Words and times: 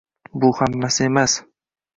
Bu 0.45 0.49
hammasi 0.61 1.05
emas! 1.11 1.39